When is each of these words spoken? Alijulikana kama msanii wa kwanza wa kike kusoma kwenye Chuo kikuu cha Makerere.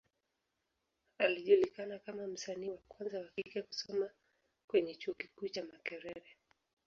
Alijulikana 1.17 1.99
kama 1.99 2.27
msanii 2.27 2.69
wa 2.69 2.77
kwanza 2.87 3.19
wa 3.19 3.27
kike 3.35 3.61
kusoma 3.61 4.09
kwenye 4.67 4.95
Chuo 4.95 5.13
kikuu 5.13 5.47
cha 5.47 5.63
Makerere. 5.65 6.37